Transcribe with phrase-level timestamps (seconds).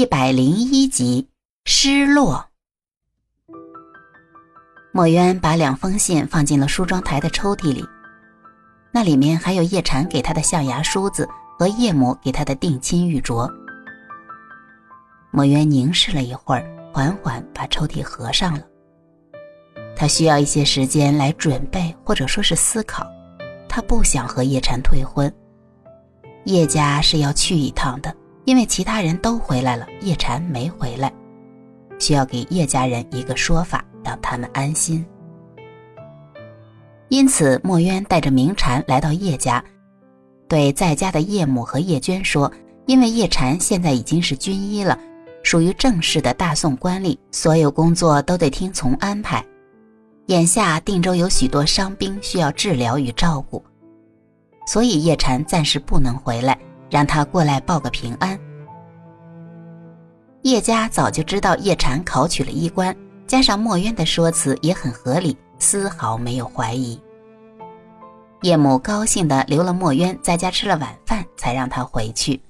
[0.00, 1.28] 一百零一集，
[1.66, 2.46] 失落。
[4.94, 7.84] 墨渊把两封信放进了梳妆台的抽屉里，
[8.94, 11.28] 那里面还有叶禅给他的象牙梳子
[11.58, 13.46] 和叶母给他的定亲玉镯。
[15.30, 16.64] 墨渊凝视了一会儿，
[16.94, 18.62] 缓缓把抽屉合上了。
[19.94, 23.06] 他需要一些时间来准备，或者说是思考。
[23.68, 25.30] 他不想和叶禅退婚。
[26.46, 28.16] 叶家是要去一趟的。
[28.44, 31.12] 因为其他人都回来了，叶禅没回来，
[31.98, 35.04] 需要给叶家人一个说法，让他们安心。
[37.08, 39.62] 因此，墨渊带着明禅来到叶家，
[40.48, 42.50] 对在家的叶母和叶娟说
[42.86, 44.98] ：“因为叶禅现在已经是军医了，
[45.42, 49.44] 属于正式的大宋官吏，所有工作都得听从安排。
[50.26, 53.62] 眼下定州有许多伤兵需要治疗与照顾，
[54.66, 56.56] 所以叶禅暂时不能回来。”
[56.90, 58.38] 让他过来报个平安。
[60.42, 67.00] 叶家早就知道叶禅考取了医官，加上墨渊的说辞也很合理，丝毫没有怀疑。
[68.42, 72.40] 叶母高兴的留了墨渊在家吃了晚饭，才让他回去。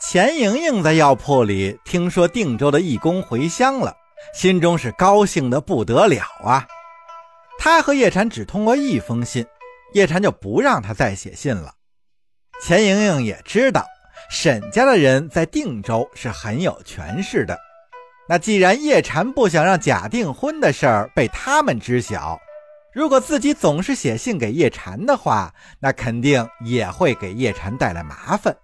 [0.00, 3.94] 钱莹莹在药铺里听说定州的义工回乡了，
[4.32, 6.66] 心中是高兴的不得了啊。
[7.58, 9.44] 他和叶禅只通过一封信，
[9.92, 11.72] 叶禅就不让他再写信了。
[12.62, 13.84] 钱莹莹也知道
[14.30, 17.58] 沈家的人在定州是很有权势的，
[18.28, 22.38] 那既然叶禅不想让假订婚的事儿被他们知晓，
[22.94, 28.56] 如果自己总是写信给叶禅的话，那肯定也会给叶禅带来麻烦。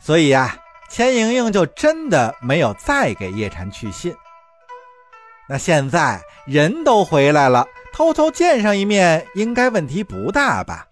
[0.00, 0.56] 所以啊，
[0.90, 4.14] 钱莹莹就真的没有再给叶禅去信。
[5.48, 7.66] 那现在人都回来了。
[7.96, 10.86] 偷偷见上一面，应该问题不大吧？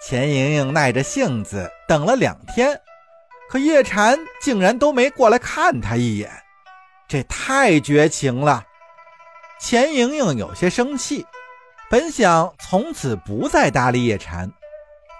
[0.00, 2.80] 钱莹莹耐着性子等了两天，
[3.50, 6.30] 可叶禅竟然都没过来看她一眼，
[7.06, 8.64] 这太绝情了。
[9.60, 11.26] 钱莹莹有些生气，
[11.90, 14.50] 本想从此不再搭理叶禅，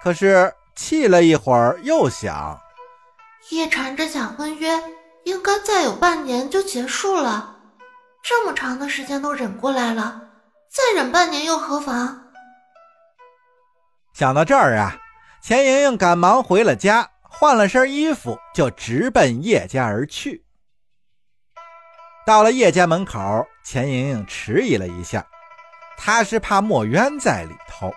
[0.01, 2.59] 可是气了一会儿，又想，
[3.51, 4.81] 叶禅这假婚约
[5.25, 7.55] 应该再有半年就结束了，
[8.23, 10.23] 这么长的时间都忍过来了。
[10.69, 12.23] 再忍半年又何妨？
[14.13, 14.97] 想到这儿啊，
[15.41, 20.43] 钱莹莹赶忙回了家，换了身衣服，就直奔叶家而去。
[22.25, 25.25] 到了叶家门口，钱莹莹迟疑了一下，
[25.97, 27.93] 她是怕墨渊在里头。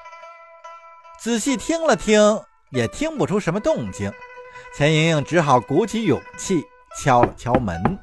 [1.18, 4.12] 仔细听了听，也听不出什么动静，
[4.74, 6.62] 钱莹莹只好鼓起勇气
[6.96, 7.98] 敲了敲门。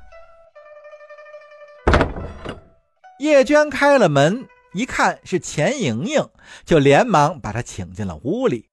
[3.20, 4.48] 叶娟开了门。
[4.78, 6.30] 一看是钱莹莹，
[6.64, 8.70] 就连忙把她请进了屋里。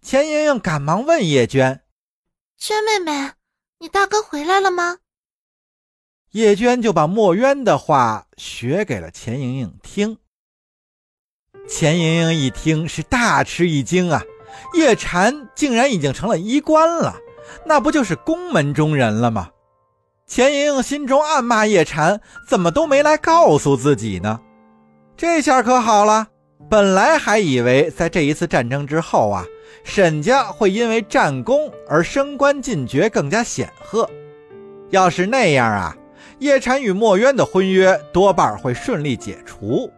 [0.00, 1.82] 钱莹莹赶忙问叶娟
[2.56, 3.32] ：“娟妹妹，
[3.80, 4.98] 你大哥回来了吗？”
[6.30, 10.18] 叶娟就把墨渊的话学给了钱莹莹听。
[11.68, 14.22] 钱莹莹一听是大吃一惊啊！
[14.74, 17.18] 叶禅竟然已经成了医官了，
[17.66, 19.50] 那不就是宫门中人了吗？
[20.34, 24.40] 钱莹莹心中暗骂叶禅怎么都没来告诉自己呢？
[25.16, 26.26] 这下可好了，
[26.68, 29.44] 本来还以为在这一次战争之后啊，
[29.84, 34.10] 沈家会因为战功而升官进爵，更加显赫。
[34.90, 35.96] 要是那样啊，
[36.40, 39.88] 叶禅与墨渊的婚约多半会顺利解除。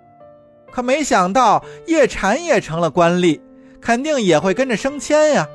[0.71, 3.41] 可没想到叶禅也成了官吏，
[3.81, 5.49] 肯定也会跟着升迁呀。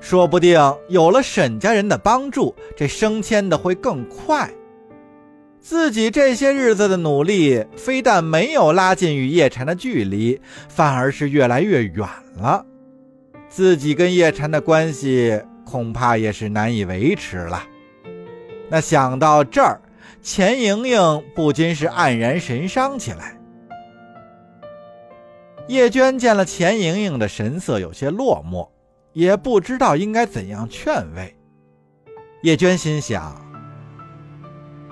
[0.00, 4.50] 说不定有了沈家人的帮助，这升迁的会更快。
[5.60, 12.64] 自己这些日子的努力，非但没有拉近与叶禅的距离，反而是越来越远了。
[13.48, 17.62] 自己跟叶禅的关系恐怕也是难以维持了。
[18.70, 19.82] 那想到这儿，
[20.22, 23.38] 钱莹莹不禁是黯然神伤起来。
[25.68, 28.66] 叶娟见了钱莹莹的神色有些落寞。
[29.12, 31.36] 也不知道应该怎样劝慰，
[32.42, 33.34] 叶娟心想：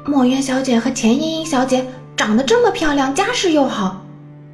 [0.05, 1.87] 墨渊小姐和钱莹莹小姐
[2.17, 4.05] 长得这么漂亮，家世又好，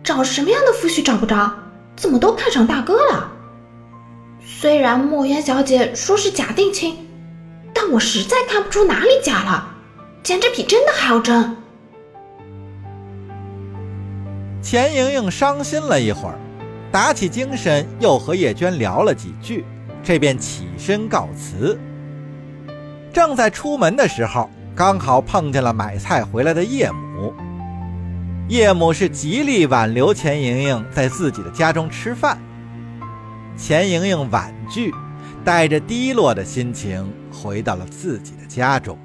[0.02, 1.50] 找什么样的夫婿找不着？
[1.96, 3.30] 怎么都看上大哥了？
[4.44, 6.98] 虽然墨渊小姐说是假定亲，
[7.72, 9.74] 但我实在看不出哪里假了，
[10.22, 11.56] 简直比真的还要真。
[14.60, 16.38] 钱莹莹伤心了一会儿。
[16.94, 19.64] 打起精神，又和叶娟聊了几句，
[20.00, 21.76] 这便起身告辞。
[23.12, 27.34] 正在出门的时候，刚好碰见了买菜回来的叶母。
[28.48, 32.40] 叶母是极力挽留钱莹莹在自己的家中吃饭。
[33.56, 34.94] 钱莹莹婉拒，
[35.44, 38.96] 带着低落的心情回到了自己的家中。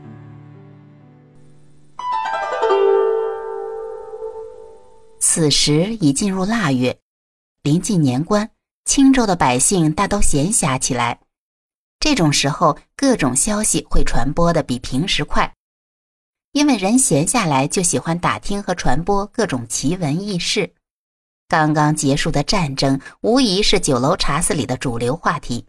[5.19, 6.95] 此时已进入腊月，
[7.69, 8.49] 临近年关，
[8.85, 11.19] 青州的百姓大都闲暇起来。
[11.99, 15.53] 这种时候，各种消息会传播的比平时快，
[16.51, 20.73] 因为人闲下来就喜欢打听和传播各种奇闻异事。
[21.47, 25.63] 刚刚结束的战争，无疑是酒楼茶肆里的主流话题。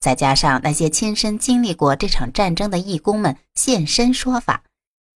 [0.00, 4.64] 再加上那些亲身经历过这场战争的义工们现身说法，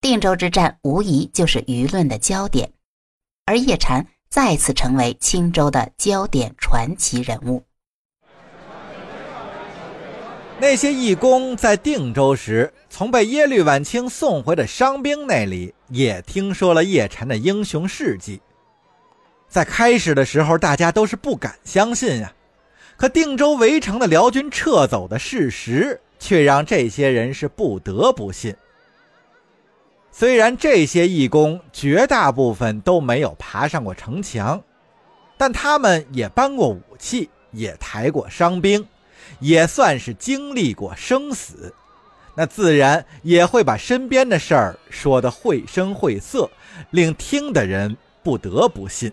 [0.02, 2.70] 定州之战无疑就是舆论的焦点。
[3.46, 7.62] 而叶禅再次成为青州的焦点传奇人物。
[10.58, 18.40] 那些义工在定州时，从被耶律晚清送回的伤兵那里，也听说了叶禅的英雄事迹。
[19.50, 22.32] 在开始的时候，大家都是不敢相信呀。
[22.96, 28.56] 可定州围城的辽军撤走的事实，却让这些人是不得不信。
[30.14, 34.62] 虽然这些义工绝大部分都没有爬上过城墙，
[35.38, 38.86] 但他们也搬过武器，也抬过伤兵，
[39.40, 41.74] 也算是经历过生死，
[42.34, 46.50] 那自然也会把身边的事儿说得绘声绘色，
[46.90, 49.10] 令听的人不得不信。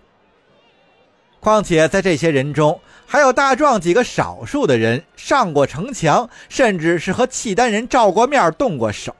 [1.40, 9.16] 况且在这些人中，还有大壮几个少数的人上过城墙，甚至是和契丹人照过面、动过手。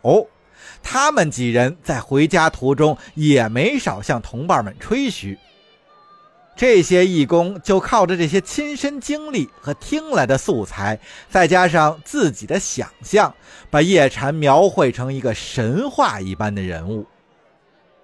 [0.82, 5.38] 他们几人在回家途中也没少向同伴们吹嘘。
[6.56, 11.00] 这些义工就靠着这些亲身经历和听来的素材，
[11.30, 13.34] 再加上自己的想象，
[13.70, 17.06] 把叶禅描绘成一个神话一般的人物。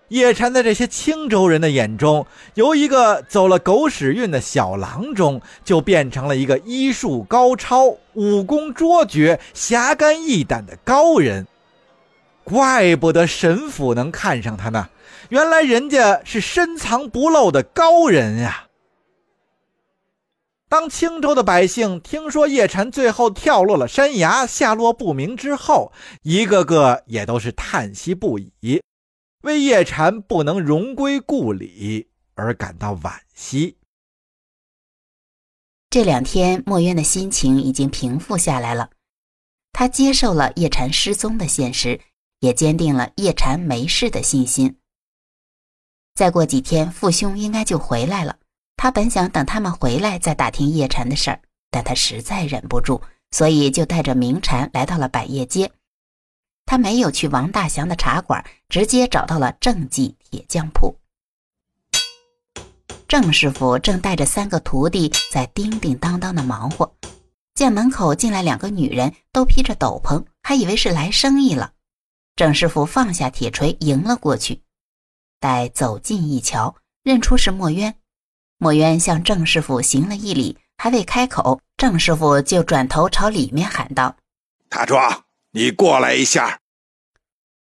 [0.09, 11.45] 叶禅在这些青州人的眼中，由一个走了狗屎运的小郎中，就变成了一个医术高超、武功卓绝、侠肝义胆的高人。
[12.45, 14.89] 怪不得神府能看上他呢，
[15.29, 18.67] 原来人家是深藏不露的高人呀！
[20.69, 28.81] 当青州的百姓听说叶禅最后跳落了山崖，下落不明之后，一个个也都是叹息不已，
[29.41, 33.77] 为叶禅不能荣归故里而感到惋惜。
[35.89, 38.89] 这两天，墨渊的心情已经平复下来了，
[39.71, 41.99] 他接受了叶禅失踪的现实。
[42.39, 44.77] 也坚定了叶禅没事的信心。
[46.13, 48.37] 再过几天，父兄应该就回来了。
[48.77, 51.41] 他本想等他们回来再打听叶禅的事儿，
[51.71, 53.01] 但他实在忍不住，
[53.31, 55.71] 所以就带着明禅来到了百叶街。
[56.65, 60.97] 他没有去王大祥的茶馆，直接找到了郑记铁匠铺。
[63.07, 66.91] 郑师傅正带着三个徒弟在叮叮当当的忙活，
[67.53, 71.73] 见门口进来两个女人，都披着斗篷，还以为是来生意了。
[72.35, 74.61] 郑师傅放下铁锤，迎了过去。
[75.39, 77.95] 待走近一瞧，认出是墨渊。
[78.57, 84.17] 墨渊向郑师傅行了一礼，还未开口，郑师傅就转头朝里面喊道
[84.67, 86.59] ：“大壮，你过来一下。”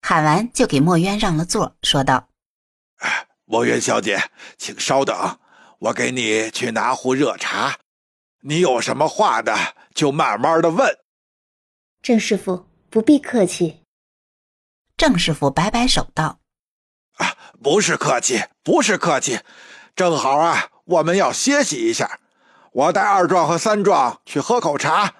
[0.00, 2.30] 喊完就给墨渊让了座，说道
[3.44, 5.38] ：“墨渊小姐，请稍等，
[5.78, 7.78] 我给你去拿壶热茶。
[8.40, 9.54] 你有什么话的，
[9.94, 10.98] 就慢慢的问。”
[12.00, 13.83] 郑师傅不必客气。
[14.96, 16.40] 郑师傅摆摆手道
[17.18, 19.40] ：“啊，不是客气，不是客气，
[19.96, 22.20] 正好啊，我们要歇息一下。
[22.72, 25.14] 我带二壮和三壮去喝口茶。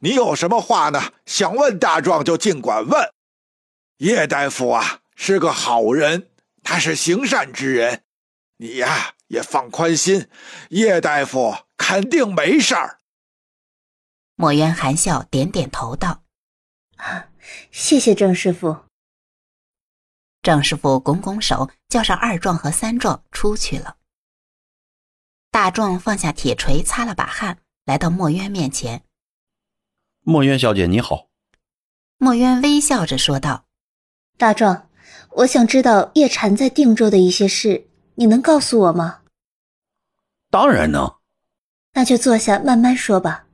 [0.00, 1.12] 你有什么话呢？
[1.26, 3.12] 想问大壮就尽管问。
[3.98, 6.30] 叶大夫啊，是个好人，
[6.62, 8.02] 他是行善之人，
[8.56, 10.28] 你呀也放宽心，
[10.70, 12.98] 叶大夫肯定没事儿。”
[14.34, 16.22] 墨渊含笑点点头道
[16.96, 17.28] ：“啊，
[17.70, 18.76] 谢谢郑师傅。”
[20.42, 23.96] 郑师傅拱拱手，叫上二壮和三壮出去了。
[25.50, 29.02] 大壮放下铁锤，擦了把汗，来到墨渊面前。
[30.22, 31.28] 墨渊小姐你好。
[32.16, 33.66] 墨渊微笑着说道
[34.38, 34.88] ：“大壮，
[35.30, 39.22] 我想知道叶禅在定州的一些事，你能告诉我吗
[40.50, 41.16] ？”“当然能。
[41.92, 43.46] ”“那就坐下慢慢说吧。”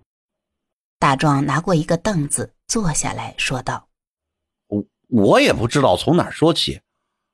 [1.01, 3.89] 大壮拿过一个凳子坐下来说道。
[5.09, 6.81] 我也不知道从哪说起，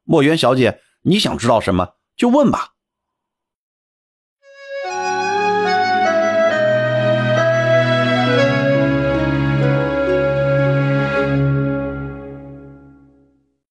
[0.05, 2.72] 墨渊小姐，你想知道什么就问吧。